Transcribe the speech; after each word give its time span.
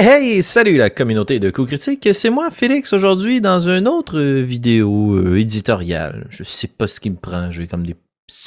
Hey, 0.00 0.44
salut 0.44 0.76
la 0.76 0.90
communauté 0.90 1.40
de 1.40 1.50
coups 1.50 1.70
critiques, 1.70 2.08
c'est 2.12 2.30
moi 2.30 2.52
Félix 2.52 2.92
aujourd'hui 2.92 3.40
dans 3.40 3.68
une 3.68 3.88
autre 3.88 4.20
vidéo 4.20 5.16
euh, 5.16 5.40
éditoriale. 5.40 6.28
Je 6.30 6.44
sais 6.44 6.68
pas 6.68 6.86
ce 6.86 7.00
qui 7.00 7.10
me 7.10 7.16
prend, 7.16 7.50
j'ai 7.50 7.66
comme 7.66 7.84
des 7.84 7.96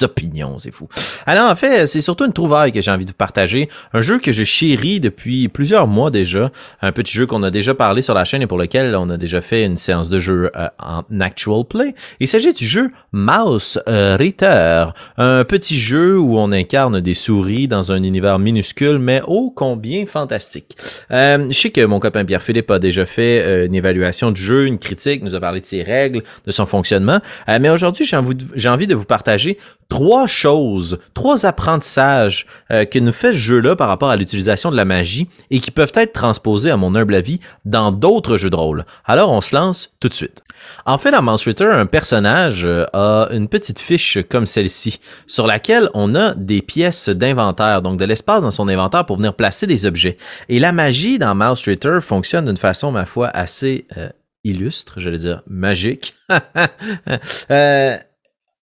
opinions, 0.04 0.59
c'est 0.59 0.71
fou. 0.71 0.88
Alors 1.25 1.50
en 1.50 1.55
fait, 1.55 1.86
c'est 1.86 2.02
surtout 2.02 2.25
une 2.25 2.34
trouvaille 2.34 2.71
que 2.71 2.82
j'ai 2.82 2.91
envie 2.91 3.05
de 3.05 3.11
vous 3.11 3.16
partager, 3.16 3.70
un 3.93 4.02
jeu 4.02 4.20
que 4.20 4.32
je 4.32 4.43
chéris 4.43 5.00
depuis 5.00 5.47
plusieurs 5.47 5.88
mois 5.88 6.11
déjà, 6.11 6.52
un 6.82 6.91
petit 6.91 7.14
jeu 7.14 7.25
qu'on 7.25 7.43
a 7.43 7.52
déjà 7.52 7.73
parlé 7.73 8.02
sur 8.02 8.14
la 8.14 8.23
chaîne 8.23 8.41
et 8.41 8.47
pour 8.47 8.57
lequel 8.57 8.96
on 8.96 9.09
a 9.09 9.18
déjà 9.18 9.41
fait 9.41 9.65
une 9.65 9.78
séance 9.78 10.09
de 10.09 10.20
jeu 10.20 10.52
euh, 10.55 10.68
en 10.79 11.04
actual 11.20 11.64
play. 11.65 11.96
Il 12.20 12.28
s'agit 12.28 12.54
du 12.54 12.65
jeu 12.65 12.92
Mouse 13.11 13.82
euh, 13.87 14.15
Ritter, 14.18 14.86
un 15.18 15.43
petit 15.43 15.79
jeu 15.79 16.18
où 16.18 16.37
on 16.37 16.51
incarne 16.51 17.00
des 17.01 17.14
souris 17.14 17.68
dans 17.68 17.92
un 17.92 18.04
univers 18.04 18.39
minuscule 18.39 19.00
mais 19.00 19.21
ô 19.25 19.51
combien 19.51 20.06
fantastique. 20.06 20.78
Euh, 21.11 21.48
je 21.50 21.57
sais 21.57 21.70
que 21.71 21.86
mon 21.86 22.00
copain 22.00 22.25
Pierre-Philippe 22.25 22.71
a 22.71 22.79
déjà 22.79 23.06
fait 23.06 23.65
une 23.65 23.75
évaluation 23.75 24.32
du 24.32 24.42
jeu, 24.42 24.65
une 24.65 24.79
critique, 24.79 25.23
nous 25.23 25.36
a 25.36 25.39
parlé 25.39 25.61
de 25.61 25.65
ses 25.65 25.84
règles, 25.84 26.23
de 26.45 26.51
son 26.51 26.65
fonctionnement, 26.65 27.20
mais 27.48 27.70
aujourd'hui 27.70 28.06
j'ai 28.06 28.70
envie 28.70 28.87
de 28.87 28.95
vous 28.95 29.06
partager 29.06 29.57
trois 29.89 30.25
choses, 30.25 31.00
trois 31.14 31.46
apprentissages 31.46 32.45
euh, 32.72 32.86
que 32.86 32.98
nous 32.98 33.12
fait 33.12 33.34
ce 33.34 33.38
jeu-là 33.38 33.75
par 33.75 33.89
rapport 33.89 34.09
à 34.09 34.16
l'utilisation 34.16 34.72
de 34.72 34.78
la 34.78 34.86
magie 34.86 35.28
et 35.50 35.59
qui 35.59 35.70
peuvent 35.70 35.92
être 35.95 36.14
transposés, 36.14 36.72
à 36.72 36.78
mon 36.78 36.95
humble 36.95 37.14
avis, 37.14 37.42
dans 37.66 37.92
d'autres 37.92 38.38
jeux 38.38 38.50
de 38.50 38.56
rôle. 38.56 38.86
Alors 39.06 39.31
on 39.31 39.42
se 39.42 39.53
lance 39.56 39.94
tout 40.00 40.08
de 40.08 40.14
suite. 40.14 40.44
En 40.86 40.98
fait, 40.98 41.12
dans 41.12 41.22
Mouse 41.22 41.44
Ritter, 41.44 41.66
un 41.66 41.86
personnage 41.86 42.66
euh, 42.66 42.86
a 42.94 43.28
une 43.31 43.48
petite 43.48 43.80
fiche 43.80 44.20
comme 44.30 44.45
celle-ci, 44.45 45.00
sur 45.28 45.48
laquelle 45.48 45.90
on 45.94 46.16
a 46.16 46.34
des 46.36 46.62
pièces 46.62 47.10
d'inventaire, 47.10 47.82
donc 47.82 48.00
de 48.00 48.06
l'espace 48.06 48.42
dans 48.42 48.52
son 48.52 48.67
inventaire 48.67 49.06
pour 49.06 49.17
venir 49.17 49.34
placer 49.34 49.67
des 49.67 49.86
objets. 49.86 50.17
Et 50.50 50.60
la 50.60 50.72
magie 50.72 51.20
dans 51.20 51.36
Mouse 51.36 51.67
fonctionne 52.02 52.45
d'une 52.45 52.58
façon, 52.58 52.92
ma 52.92 53.06
foi, 53.06 53.28
assez 53.28 53.86
euh, 53.98 54.10
illustre, 54.44 55.00
j'allais 55.00 55.17
dire 55.17 55.44
magique. 55.48 56.16
euh, 57.52 57.98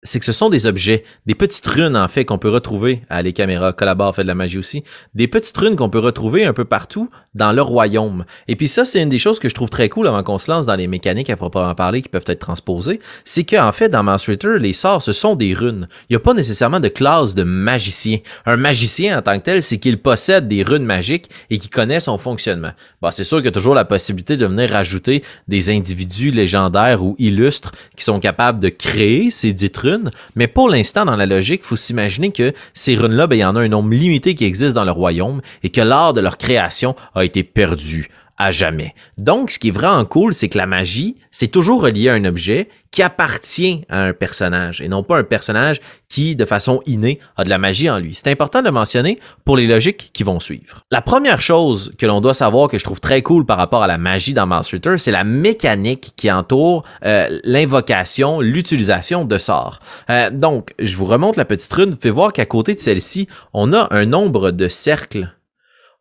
c'est 0.04 0.20
que 0.20 0.26
ce 0.26 0.32
sont 0.32 0.50
des 0.50 0.66
objets, 0.66 1.02
des 1.24 1.34
petites 1.34 1.66
runes 1.66 1.96
en 1.96 2.08
fait 2.08 2.26
qu'on 2.26 2.38
peut 2.38 2.50
retrouver 2.50 3.02
à 3.08 3.22
les 3.22 3.32
caméras, 3.32 3.72
collabore 3.72 4.14
fait 4.14 4.22
de 4.22 4.28
la 4.28 4.34
magie 4.34 4.58
aussi, 4.58 4.84
des 5.14 5.26
petites 5.26 5.56
runes 5.56 5.76
qu'on 5.76 5.88
peut 5.88 5.98
retrouver 5.98 6.44
un 6.44 6.52
peu 6.52 6.66
partout 6.66 7.08
dans 7.34 7.52
le 7.52 7.62
royaume. 7.62 8.26
Et 8.46 8.54
puis 8.54 8.68
ça, 8.68 8.84
c'est 8.84 9.02
une 9.02 9.08
des 9.08 9.18
choses 9.18 9.38
que 9.38 9.48
je 9.48 9.54
trouve 9.54 9.70
très 9.70 9.88
cool 9.88 10.06
avant 10.06 10.22
qu'on 10.22 10.38
se 10.38 10.50
lance 10.50 10.66
dans 10.66 10.76
les 10.76 10.86
mécaniques 10.86 11.30
à 11.30 11.36
proprement 11.36 11.74
parler 11.74 12.02
qui 12.02 12.10
peuvent 12.10 12.24
être 12.26 12.38
transposées, 12.38 13.00
c'est 13.24 13.44
qu'en 13.44 13.72
fait 13.72 13.88
dans 13.88 14.02
Master 14.02 14.58
les 14.58 14.74
sorts, 14.74 15.02
ce 15.02 15.14
sont 15.14 15.36
des 15.36 15.54
runes. 15.54 15.88
Il 16.08 16.12
n'y 16.12 16.16
a 16.16 16.20
pas 16.20 16.34
nécessairement 16.34 16.80
de 16.80 16.88
classe 16.88 17.34
de 17.34 17.42
magicien. 17.42 18.18
Un 18.44 18.56
magicien 18.56 19.18
en 19.18 19.22
tant 19.22 19.38
que 19.38 19.44
tel, 19.44 19.62
c'est 19.62 19.78
qu'il 19.78 19.98
possède 19.98 20.48
des 20.48 20.62
runes 20.62 20.84
magiques 20.84 21.30
et 21.48 21.58
qu'il 21.58 21.70
connaît 21.70 22.00
son 22.00 22.18
fonctionnement. 22.18 22.72
Bon, 23.00 23.10
c'est 23.10 23.24
sûr 23.24 23.38
qu'il 23.38 23.46
y 23.46 23.48
a 23.48 23.52
toujours 23.52 23.74
la 23.74 23.86
possibilité 23.86 24.36
de 24.36 24.44
venir 24.44 24.70
rajouter 24.70 25.24
des 25.48 25.70
individus 25.70 26.30
légendaires 26.30 27.02
ou 27.02 27.16
illustres 27.18 27.72
qui 27.96 28.04
sont 28.04 28.20
capables 28.20 28.60
de 28.60 28.68
créer 28.68 29.30
ces 29.30 29.54
dites 29.54 29.76
runes 29.78 29.93
mais 30.34 30.46
pour 30.46 30.68
l'instant, 30.68 31.04
dans 31.04 31.16
la 31.16 31.26
logique, 31.26 31.62
il 31.64 31.66
faut 31.66 31.76
s'imaginer 31.76 32.32
que 32.32 32.52
ces 32.72 32.96
runes-là, 32.96 33.26
ben, 33.26 33.36
il 33.36 33.40
y 33.40 33.44
en 33.44 33.56
a 33.56 33.60
un 33.60 33.68
nombre 33.68 33.92
limité 33.92 34.34
qui 34.34 34.44
existe 34.44 34.74
dans 34.74 34.84
le 34.84 34.92
royaume 34.92 35.40
et 35.62 35.70
que 35.70 35.80
l'art 35.80 36.14
de 36.14 36.20
leur 36.20 36.38
création 36.38 36.94
a 37.14 37.24
été 37.24 37.42
perdu 37.42 38.08
à 38.36 38.50
jamais. 38.50 38.94
Donc, 39.18 39.50
ce 39.50 39.58
qui 39.58 39.68
est 39.68 39.72
vraiment 39.72 40.04
cool, 40.04 40.34
c'est 40.34 40.48
que 40.48 40.58
la 40.58 40.66
magie, 40.66 41.16
c'est 41.30 41.48
toujours 41.48 41.82
relié 41.82 42.08
à 42.08 42.14
un 42.14 42.24
objet 42.24 42.68
qui 42.90 43.02
appartient 43.02 43.84
à 43.88 44.02
un 44.02 44.12
personnage 44.12 44.80
et 44.80 44.86
non 44.86 45.02
pas 45.02 45.18
un 45.18 45.24
personnage 45.24 45.80
qui, 46.08 46.36
de 46.36 46.44
façon 46.44 46.80
innée, 46.86 47.18
a 47.36 47.42
de 47.42 47.48
la 47.48 47.58
magie 47.58 47.90
en 47.90 47.98
lui. 47.98 48.14
C'est 48.14 48.30
important 48.30 48.62
de 48.62 48.70
mentionner 48.70 49.18
pour 49.44 49.56
les 49.56 49.66
logiques 49.66 50.10
qui 50.12 50.22
vont 50.22 50.38
suivre. 50.38 50.82
La 50.92 51.02
première 51.02 51.40
chose 51.40 51.92
que 51.98 52.06
l'on 52.06 52.20
doit 52.20 52.34
savoir 52.34 52.68
que 52.68 52.78
je 52.78 52.84
trouve 52.84 53.00
très 53.00 53.22
cool 53.22 53.46
par 53.46 53.58
rapport 53.58 53.82
à 53.82 53.88
la 53.88 53.98
magie 53.98 54.32
dans 54.32 54.46
Master 54.46 54.98
c'est 54.98 55.10
la 55.10 55.24
mécanique 55.24 56.12
qui 56.16 56.30
entoure 56.30 56.84
euh, 57.04 57.40
l'invocation, 57.42 58.40
l'utilisation 58.40 59.24
de 59.24 59.38
sorts. 59.38 59.80
Euh, 60.10 60.30
donc, 60.30 60.70
je 60.78 60.96
vous 60.96 61.06
remonte 61.06 61.36
la 61.36 61.44
petite 61.44 61.72
rune. 61.72 61.90
Vous 61.90 61.96
pouvez 61.96 62.12
voir 62.12 62.32
qu'à 62.32 62.46
côté 62.46 62.74
de 62.74 62.80
celle-ci, 62.80 63.28
on 63.52 63.72
a 63.72 63.88
un 63.90 64.06
nombre 64.06 64.52
de 64.52 64.68
cercles 64.68 65.30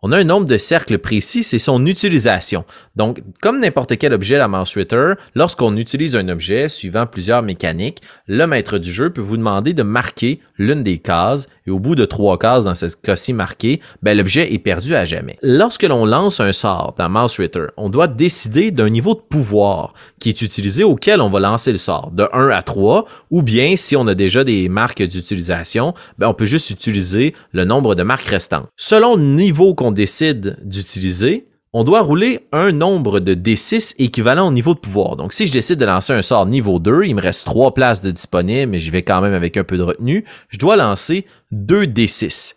on 0.05 0.11
a 0.11 0.17
un 0.17 0.25
nombre 0.25 0.45
de 0.45 0.57
cercles 0.57 0.99
précis, 0.99 1.43
c'est 1.43 1.59
son 1.59 1.85
utilisation. 1.85 2.65
Donc, 2.97 3.23
comme 3.41 3.61
n'importe 3.61 3.97
quel 3.97 4.13
objet 4.13 4.37
la 4.37 4.49
Mouse 4.49 4.73
Ritter, 4.75 5.13
lorsqu'on 5.33 5.77
utilise 5.77 6.17
un 6.17 6.27
objet 6.27 6.67
suivant 6.67 7.05
plusieurs 7.05 7.41
mécaniques, 7.41 8.01
le 8.27 8.45
maître 8.45 8.79
du 8.79 8.91
jeu 8.91 9.11
peut 9.11 9.21
vous 9.21 9.37
demander 9.37 9.73
de 9.73 9.81
marquer 9.81 10.41
l'une 10.57 10.83
des 10.83 10.97
cases 10.97 11.47
et 11.65 11.71
au 11.71 11.79
bout 11.79 11.95
de 11.95 12.03
trois 12.03 12.37
cases 12.37 12.65
dans 12.65 12.75
ce 12.75 12.87
cas-ci 12.87 13.31
marqué, 13.31 13.79
ben, 14.01 14.17
l'objet 14.17 14.53
est 14.53 14.59
perdu 14.59 14.93
à 14.93 15.05
jamais. 15.05 15.37
Lorsque 15.41 15.83
l'on 15.83 16.05
lance 16.05 16.41
un 16.41 16.51
sort 16.51 16.95
dans 16.97 17.07
Mouse 17.07 17.37
Ritter, 17.37 17.67
on 17.77 17.87
doit 17.87 18.07
décider 18.07 18.71
d'un 18.71 18.89
niveau 18.89 19.13
de 19.15 19.21
pouvoir 19.21 19.93
qui 20.19 20.27
est 20.27 20.41
utilisé 20.41 20.83
auquel 20.83 21.21
on 21.21 21.29
va 21.29 21.39
lancer 21.39 21.71
le 21.71 21.77
sort, 21.77 22.11
de 22.11 22.27
1 22.33 22.49
à 22.49 22.61
3, 22.61 23.05
ou 23.31 23.41
bien 23.41 23.77
si 23.77 23.95
on 23.95 24.05
a 24.07 24.15
déjà 24.15 24.43
des 24.43 24.67
marques 24.67 25.03
d'utilisation, 25.03 25.93
ben, 26.17 26.27
on 26.27 26.33
peut 26.33 26.43
juste 26.43 26.71
utiliser 26.71 27.33
le 27.53 27.63
nombre 27.63 27.95
de 27.95 28.03
marques 28.03 28.27
restantes. 28.27 28.67
Selon 28.75 29.15
le 29.15 29.23
niveau 29.23 29.73
qu'on 29.73 29.92
décide 29.93 30.57
d'utiliser, 30.63 31.47
on 31.71 31.83
doit 31.83 32.01
rouler 32.01 32.41
un 32.51 32.71
nombre 32.71 33.19
de 33.19 33.33
D6 33.33 33.95
équivalent 33.97 34.47
au 34.47 34.51
niveau 34.51 34.75
de 34.75 34.79
pouvoir. 34.79 35.15
Donc, 35.15 35.33
si 35.33 35.47
je 35.47 35.53
décide 35.53 35.79
de 35.79 35.85
lancer 35.85 36.13
un 36.13 36.21
sort 36.21 36.45
niveau 36.45 36.77
2, 36.77 37.05
il 37.05 37.15
me 37.15 37.21
reste 37.21 37.45
3 37.45 37.73
places 37.73 38.01
de 38.01 38.11
disponibles, 38.11 38.71
mais 38.71 38.79
je 38.79 38.91
vais 38.91 39.01
quand 39.01 39.21
même 39.21 39.33
avec 39.33 39.57
un 39.57 39.63
peu 39.63 39.77
de 39.77 39.83
retenue, 39.83 40.23
je 40.49 40.59
dois 40.59 40.75
lancer 40.75 41.25
2 41.51 41.85
D6. 41.85 42.53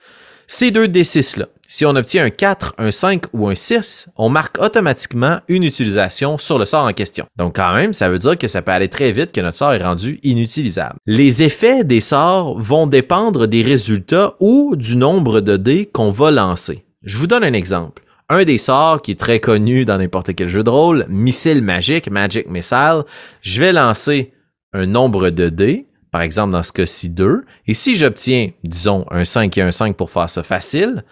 Ces 0.48 0.70
deux 0.70 0.86
D6-là, 0.86 1.46
si 1.66 1.84
on 1.84 1.96
obtient 1.96 2.24
un 2.24 2.30
4, 2.30 2.74
un 2.78 2.92
5 2.92 3.24
ou 3.32 3.48
un 3.48 3.56
6, 3.56 4.10
on 4.16 4.28
marque 4.28 4.58
automatiquement 4.62 5.40
une 5.48 5.64
utilisation 5.64 6.38
sur 6.38 6.58
le 6.58 6.66
sort 6.66 6.84
en 6.84 6.92
question. 6.92 7.26
Donc 7.36 7.56
quand 7.56 7.74
même, 7.74 7.92
ça 7.92 8.08
veut 8.08 8.20
dire 8.20 8.38
que 8.38 8.46
ça 8.46 8.62
peut 8.62 8.70
aller 8.70 8.88
très 8.88 9.10
vite 9.10 9.32
que 9.32 9.40
notre 9.40 9.56
sort 9.56 9.72
est 9.72 9.82
rendu 9.82 10.20
inutilisable. 10.22 10.96
Les 11.06 11.42
effets 11.42 11.82
des 11.82 12.00
sorts 12.00 12.60
vont 12.60 12.86
dépendre 12.86 13.48
des 13.48 13.62
résultats 13.62 14.34
ou 14.38 14.76
du 14.76 14.96
nombre 14.96 15.40
de 15.40 15.56
dés 15.56 15.86
qu'on 15.86 16.12
va 16.12 16.30
lancer. 16.30 16.85
Je 17.06 17.18
vous 17.18 17.28
donne 17.28 17.44
un 17.44 17.52
exemple. 17.52 18.02
Un 18.28 18.42
des 18.42 18.58
sorts 18.58 19.00
qui 19.00 19.12
est 19.12 19.20
très 19.20 19.38
connu 19.38 19.84
dans 19.84 19.96
n'importe 19.96 20.34
quel 20.34 20.48
jeu 20.48 20.64
de 20.64 20.70
rôle, 20.70 21.06
missile 21.08 21.62
magique, 21.62 22.10
Magic 22.10 22.50
Missile, 22.50 23.04
je 23.42 23.60
vais 23.60 23.72
lancer 23.72 24.32
un 24.72 24.86
nombre 24.86 25.30
de 25.30 25.48
dés, 25.48 25.86
par 26.10 26.22
exemple 26.22 26.50
dans 26.50 26.64
ce 26.64 26.72
cas-ci 26.72 27.08
2, 27.08 27.44
et 27.68 27.74
si 27.74 27.94
j'obtiens, 27.94 28.50
disons, 28.64 29.06
un 29.12 29.22
5 29.22 29.56
et 29.56 29.62
un 29.62 29.70
5 29.70 29.94
pour 29.94 30.10
faire 30.10 30.28
ça 30.28 30.42
facile, 30.42 31.04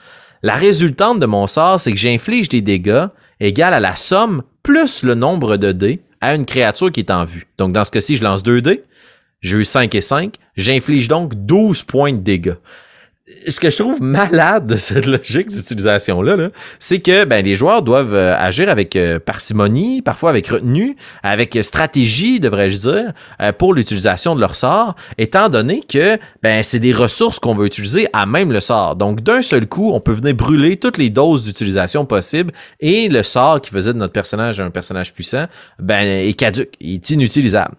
la 0.42 0.56
résultante 0.56 1.20
de 1.20 1.26
mon 1.26 1.46
sort, 1.46 1.78
c'est 1.78 1.92
que 1.92 1.98
j'inflige 1.98 2.48
des 2.48 2.60
dégâts 2.60 3.06
égales 3.38 3.74
à 3.74 3.80
la 3.80 3.94
somme 3.94 4.42
plus 4.64 5.04
le 5.04 5.14
nombre 5.14 5.56
de 5.56 5.70
dés 5.70 6.02
à 6.20 6.34
une 6.34 6.44
créature 6.44 6.90
qui 6.90 7.00
est 7.00 7.12
en 7.12 7.24
vue. 7.24 7.46
Donc 7.56 7.72
dans 7.72 7.84
ce 7.84 7.92
cas-ci, 7.92 8.16
je 8.16 8.24
lance 8.24 8.42
2 8.42 8.62
dés, 8.62 8.82
j'ai 9.42 9.58
eu 9.58 9.64
5 9.64 9.94
et 9.94 10.00
5, 10.00 10.34
j'inflige 10.56 11.06
donc 11.06 11.34
12 11.36 11.84
points 11.84 12.12
de 12.12 12.18
dégâts 12.18 12.56
ce 13.48 13.58
que 13.58 13.70
je 13.70 13.78
trouve 13.78 14.02
malade 14.02 14.66
de 14.66 14.76
cette 14.76 15.06
logique 15.06 15.48
d'utilisation-là, 15.48 16.50
c'est 16.78 17.00
que 17.00 17.24
ben, 17.24 17.42
les 17.42 17.54
joueurs 17.54 17.82
doivent 17.82 18.14
euh, 18.14 18.36
agir 18.38 18.68
avec 18.68 18.96
euh, 18.96 19.18
parcimonie, 19.18 20.02
parfois 20.02 20.28
avec 20.28 20.46
retenue, 20.48 20.96
avec 21.22 21.58
stratégie, 21.62 22.38
devrais-je 22.38 22.78
dire, 22.78 23.12
euh, 23.40 23.52
pour 23.52 23.72
l'utilisation 23.72 24.34
de 24.34 24.40
leur 24.40 24.54
sort, 24.54 24.94
étant 25.16 25.48
donné 25.48 25.80
que 25.80 26.18
ben, 26.42 26.62
c'est 26.62 26.80
des 26.80 26.92
ressources 26.92 27.38
qu'on 27.38 27.54
veut 27.54 27.66
utiliser 27.66 28.08
à 28.12 28.26
même 28.26 28.52
le 28.52 28.60
sort. 28.60 28.94
Donc, 28.94 29.22
d'un 29.22 29.40
seul 29.40 29.66
coup, 29.66 29.92
on 29.92 30.00
peut 30.00 30.12
venir 30.12 30.34
brûler 30.34 30.76
toutes 30.76 30.98
les 30.98 31.08
doses 31.08 31.44
d'utilisation 31.44 32.04
possibles 32.04 32.52
et 32.80 33.08
le 33.08 33.22
sort 33.22 33.62
qui 33.62 33.70
faisait 33.70 33.94
de 33.94 33.98
notre 33.98 34.12
personnage 34.12 34.60
un 34.60 34.70
personnage 34.70 35.14
puissant 35.14 35.46
ben, 35.78 36.06
est 36.06 36.34
caduque, 36.34 36.74
est 36.80 37.08
inutilisable. 37.10 37.74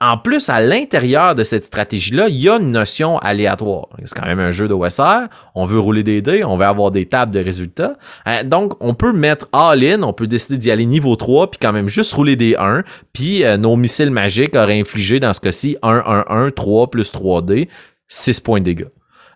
En 0.00 0.16
plus, 0.16 0.48
à 0.48 0.60
l'intérieur 0.60 1.34
de 1.34 1.42
cette 1.42 1.64
stratégie-là, 1.64 2.28
il 2.28 2.36
y 2.36 2.48
a 2.48 2.58
une 2.58 2.70
notion 2.70 3.18
aléatoire. 3.18 3.88
C'est 4.04 4.16
quand 4.16 4.26
même 4.26 4.38
un 4.38 4.52
jeu 4.52 4.68
de 4.68 4.74
OSR. 4.74 5.26
On 5.56 5.66
veut 5.66 5.80
rouler 5.80 6.04
des 6.04 6.22
dés, 6.22 6.44
on 6.44 6.56
veut 6.56 6.66
avoir 6.66 6.92
des 6.92 7.06
tables 7.06 7.32
de 7.32 7.40
résultats. 7.40 7.96
Euh, 8.28 8.44
donc, 8.44 8.74
on 8.78 8.94
peut 8.94 9.12
mettre 9.12 9.48
all-in, 9.52 10.04
on 10.04 10.12
peut 10.12 10.28
décider 10.28 10.56
d'y 10.56 10.70
aller 10.70 10.86
niveau 10.86 11.16
3, 11.16 11.50
puis 11.50 11.58
quand 11.60 11.72
même 11.72 11.88
juste 11.88 12.12
rouler 12.12 12.36
des 12.36 12.54
1. 12.54 12.84
Puis 13.12 13.44
euh, 13.44 13.56
nos 13.56 13.74
missiles 13.74 14.12
magiques 14.12 14.54
auraient 14.54 14.78
infligé, 14.78 15.18
dans 15.18 15.32
ce 15.32 15.40
cas-ci, 15.40 15.76
1, 15.82 16.02
1, 16.06 16.24
1, 16.28 16.50
3 16.52 16.90
plus 16.90 17.12
3D, 17.12 17.68
6 18.06 18.38
points 18.40 18.60
de 18.60 18.66
dégâts. 18.66 18.86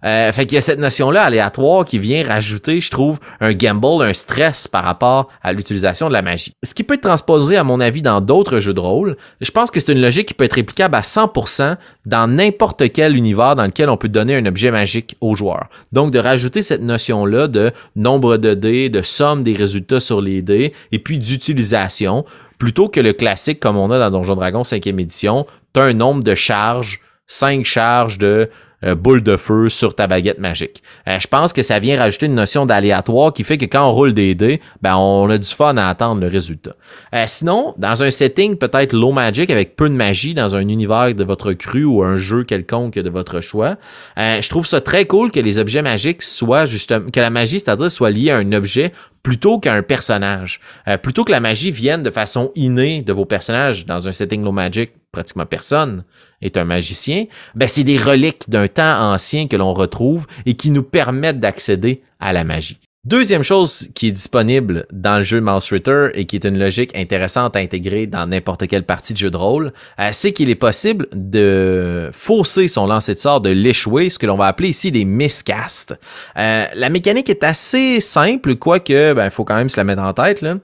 Euh, 0.05 0.33
fait 0.33 0.47
qu'il 0.47 0.57
y 0.57 0.59
a 0.59 0.63
cette 0.63 0.79
notion-là 0.79 1.23
aléatoire 1.23 1.85
qui 1.85 1.99
vient 1.99 2.25
rajouter, 2.25 2.81
je 2.81 2.91
trouve, 2.91 3.19
un 3.41 3.53
gamble, 3.53 4.03
un 4.03 4.13
stress 4.13 4.67
par 4.67 4.85
rapport 4.85 5.29
à 5.43 5.53
l'utilisation 5.53 6.09
de 6.09 6.13
la 6.13 6.23
magie. 6.23 6.55
Ce 6.63 6.75
qui 6.75 6.83
peut 6.83 6.95
être 6.95 7.03
transposé, 7.03 7.57
à 7.57 7.65
mon 7.65 7.81
avis, 7.81 8.03
dans 8.03 8.21
d'autres 8.21 8.59
jeux 8.59 8.75
de 8.75 8.81
rôle. 8.81 9.17
Je 9.41 9.51
pense 9.51 9.71
que 9.71 9.79
c'est 9.81 9.93
une 9.93 10.01
logique 10.01 10.29
qui 10.29 10.35
peut 10.35 10.45
être 10.45 10.55
réplicable 10.55 10.95
à 10.95 11.03
100% 11.03 11.77
dans 12.07 12.27
n'importe 12.27 12.93
quel 12.93 13.17
univers 13.17 13.55
dans 13.55 13.65
lequel 13.65 13.89
on 13.89 13.97
peut 13.97 14.09
donner 14.09 14.37
un 14.37 14.47
objet 14.47 14.71
magique 14.71 15.17
aux 15.21 15.37
joueurs. 15.37 15.69
Donc, 15.93 16.11
de 16.11 16.19
rajouter 16.19 16.63
cette 16.63 16.83
notion-là 16.83 17.49
de 17.49 17.71
nombre 17.97 18.37
de 18.37 18.55
dés, 18.55 18.89
de 18.89 19.03
somme 19.03 19.43
des 19.43 19.55
résultats 19.55 20.01
sur 20.01 20.21
les 20.21 20.43
dés, 20.43 20.73
et 20.91 20.99
puis 20.99 21.19
d'utilisation, 21.19 22.25
plutôt 22.59 22.89
que 22.89 23.01
le 23.01 23.13
classique 23.13 23.61
comme 23.61 23.77
on 23.77 23.91
a 23.91 23.99
dans 23.99 24.11
Donjon 24.11 24.35
Dragon 24.35 24.63
5e 24.63 25.01
édition, 25.01 25.47
tu 25.75 25.81
as 25.81 25.85
un 25.85 25.95
nombre 25.95 26.23
de 26.23 26.35
charges, 26.35 27.01
5 27.27 27.65
charges 27.65 28.19
de 28.19 28.51
euh, 28.85 28.95
boule 28.95 29.23
de 29.23 29.37
feu 29.37 29.69
sur 29.69 29.95
ta 29.95 30.07
baguette 30.07 30.39
magique. 30.39 30.83
Euh, 31.09 31.19
je 31.21 31.27
pense 31.27 31.53
que 31.53 31.63
ça 31.63 31.79
vient 31.79 31.99
rajouter 31.99 32.27
une 32.27 32.35
notion 32.35 32.67
d'aléatoire 32.67 33.33
qui 33.33 33.45
fait 33.45 33.59
que 33.59 33.67
quand 33.67 33.87
on 33.87 33.93
roule 33.93 34.15
des 34.15 34.35
dés, 34.35 34.61
ben 34.83 34.97
on 34.97 35.29
a 35.31 35.39
du 35.39 35.49
fun 35.49 35.77
à 35.77 35.89
attendre 35.89 36.21
le 36.21 36.29
résultat. 36.29 36.75
Euh, 37.15 37.25
sinon, 37.27 37.75
dans 37.79 38.03
un 38.03 38.11
setting 38.11 38.57
peut-être 38.57 38.93
low 38.93 39.13
magic 39.13 39.51
avec 39.51 39.77
peu 39.77 39.89
de 39.89 39.95
magie 39.95 40.35
dans 40.35 40.55
un 40.55 40.69
univers 40.69 41.15
de 41.15 41.25
votre 41.25 41.53
cru 41.53 41.85
ou 41.85 42.03
un 42.03 42.17
jeu 42.17 42.45
quelconque 42.45 42.95
de 42.95 43.11
votre 43.11 43.41
choix, 43.41 43.77
je 44.17 44.49
trouve 44.49 44.67
ça 44.67 44.81
très 44.81 45.05
cool 45.05 45.31
que 45.31 45.41
les 45.41 45.59
objets 45.59 45.83
magiques 45.83 46.23
soient 46.23 46.67
justement 46.67 47.11
que 47.11 47.21
la 47.21 47.31
magie, 47.31 47.61
c'est-à-dire 47.61 47.91
soit 47.91 48.11
liée 48.11 48.31
à 48.31 48.37
un 48.37 48.53
objet 48.53 48.93
plutôt 49.23 49.59
qu'un 49.59 49.83
personnage. 49.83 50.61
plutôt 51.03 51.25
que 51.25 51.33
la 51.33 51.41
magie 51.41 51.71
vienne 51.71 52.03
de 52.03 52.11
façon 52.11 52.53
innée 52.55 53.03
de 53.03 53.13
vos 53.13 53.25
personnages 53.25 53.87
dans 53.87 54.09
un 54.09 54.13
setting 54.13 54.43
low 54.43 54.53
magic, 54.53 54.93
pratiquement 55.13 55.47
personne 55.47 56.05
est 56.41 56.57
un 56.57 56.65
magicien, 56.65 57.27
ben 57.55 57.69
c'est 57.69 57.85
des 57.85 57.99
reliques 57.99 58.49
d'un 58.49 58.67
temps 58.69 59.13
ancien 59.13 59.47
que 59.47 59.57
l'on 59.57 59.73
retrouve 59.75 60.27
et 60.47 60.55
qui 60.55 60.71
nous 60.71 60.83
permettent 60.83 61.41
d'accéder 61.41 62.03
à 62.19 62.33
la 62.33 62.45
magie. 62.45 62.81
Deuxième 63.05 63.43
chose 63.43 63.89
qui 63.97 64.07
est 64.07 64.13
disponible 64.13 64.87
dans 64.93 65.19
le 65.19 65.25
jeu 65.25 65.41
Mouse 65.41 65.69
Ritter 65.73 66.11
et 66.15 66.25
qui 66.25 66.37
est 66.37 66.45
une 66.45 66.57
logique 66.57 66.95
intéressante 66.95 67.57
à 67.57 67.59
intégrer 67.59 68.07
dans 68.07 68.29
n'importe 68.29 68.69
quelle 68.69 68.85
partie 68.85 69.13
de 69.13 69.19
jeu 69.19 69.29
de 69.29 69.37
rôle, 69.37 69.73
euh, 69.99 70.11
c'est 70.13 70.33
qu'il 70.33 70.49
est 70.51 70.55
possible 70.55 71.09
de 71.13 72.11
fausser 72.13 72.69
son 72.69 72.87
lancer 72.87 73.15
de 73.15 73.19
sort, 73.19 73.41
de 73.41 73.51
l'échouer, 73.51 74.09
ce 74.09 74.21
que 74.21 74.27
l'on 74.27 74.37
va 74.37 74.47
appeler 74.47 74.69
ici 74.69 74.93
des 74.93 75.05
miscasts. 75.05 75.99
Euh, 76.37 76.67
la 76.73 76.89
mécanique 76.91 77.29
est 77.29 77.43
assez 77.43 78.01
simple, 78.01 78.55
quoique, 78.55 79.15
ben, 79.15 79.25
il 79.25 79.31
faut 79.33 79.45
quand 79.45 79.57
même 79.57 79.69
se 79.69 79.79
la 79.79 79.83
mettre 79.83 80.03
en 80.03 80.13
tête. 80.13 80.41
Là. 80.41 80.59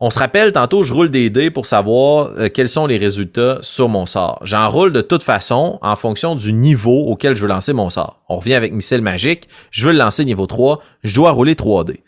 On 0.00 0.10
se 0.10 0.20
rappelle, 0.20 0.52
tantôt, 0.52 0.84
je 0.84 0.92
roule 0.92 1.10
des 1.10 1.28
dés 1.28 1.50
pour 1.50 1.66
savoir 1.66 2.30
euh, 2.38 2.48
quels 2.48 2.68
sont 2.68 2.86
les 2.86 2.98
résultats 2.98 3.58
sur 3.62 3.88
mon 3.88 4.06
sort. 4.06 4.38
J'en 4.44 4.70
roule 4.70 4.92
de 4.92 5.00
toute 5.00 5.24
façon 5.24 5.80
en 5.82 5.96
fonction 5.96 6.36
du 6.36 6.52
niveau 6.52 7.06
auquel 7.06 7.34
je 7.34 7.42
veux 7.42 7.48
lancer 7.48 7.72
mon 7.72 7.90
sort. 7.90 8.22
On 8.28 8.36
revient 8.36 8.54
avec 8.54 8.72
missile 8.72 9.02
magique, 9.02 9.48
je 9.72 9.86
veux 9.86 9.92
le 9.92 9.98
lancer 9.98 10.24
niveau 10.24 10.46
3, 10.46 10.80
je 11.02 11.16
dois 11.16 11.32
rouler 11.32 11.56
3 11.56 11.82
dés. 11.82 12.04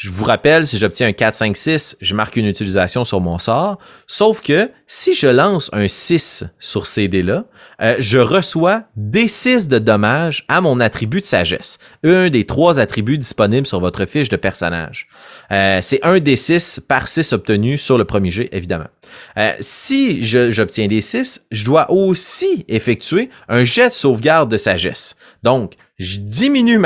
Je 0.00 0.08
vous 0.08 0.24
rappelle, 0.24 0.66
si 0.66 0.78
j'obtiens 0.78 1.08
un 1.08 1.12
4, 1.12 1.34
5, 1.34 1.54
6, 1.54 1.96
je 2.00 2.14
marque 2.14 2.36
une 2.36 2.46
utilisation 2.46 3.04
sur 3.04 3.20
mon 3.20 3.38
sort. 3.38 3.76
Sauf 4.06 4.40
que 4.40 4.70
si 4.86 5.12
je 5.12 5.26
lance 5.26 5.68
un 5.74 5.88
6 5.88 6.44
sur 6.58 6.86
ces 6.86 7.06
dés-là, 7.06 7.44
euh, 7.82 7.96
je 7.98 8.16
reçois 8.16 8.84
des 8.96 9.28
6 9.28 9.68
de 9.68 9.78
dommages 9.78 10.46
à 10.48 10.62
mon 10.62 10.80
attribut 10.80 11.20
de 11.20 11.26
sagesse. 11.26 11.78
Un 12.02 12.30
des 12.30 12.46
trois 12.46 12.80
attributs 12.80 13.18
disponibles 13.18 13.66
sur 13.66 13.78
votre 13.78 14.06
fiche 14.06 14.30
de 14.30 14.36
personnage. 14.36 15.06
Euh, 15.52 15.80
c'est 15.82 16.02
un 16.02 16.18
des 16.18 16.36
6 16.36 16.80
par 16.88 17.06
6 17.06 17.34
obtenu 17.34 17.76
sur 17.76 17.98
le 17.98 18.06
premier 18.06 18.30
jet, 18.30 18.48
évidemment. 18.52 18.88
Euh, 19.36 19.52
si 19.60 20.22
j'obtiens 20.22 20.86
des 20.86 21.02
6, 21.02 21.46
je 21.50 21.64
dois 21.66 21.90
aussi 21.90 22.64
effectuer 22.68 23.28
un 23.50 23.64
jet 23.64 23.90
de 23.90 23.94
sauvegarde 23.94 24.50
de 24.50 24.56
sagesse. 24.56 25.14
Donc, 25.42 25.74
je 26.00 26.18
diminue 26.18 26.80